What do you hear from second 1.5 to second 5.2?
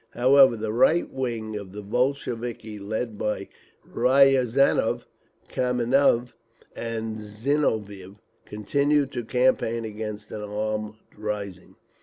of the Bolsheviki, led by Riazanov,